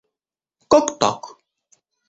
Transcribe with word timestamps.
Как 0.71 0.85
так? 0.99 1.21